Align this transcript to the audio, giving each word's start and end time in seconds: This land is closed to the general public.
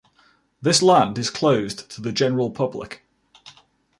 This 0.63 0.81
land 0.81 1.19
is 1.19 1.29
closed 1.29 1.87
to 1.91 2.01
the 2.01 2.11
general 2.11 2.49
public. 2.49 3.03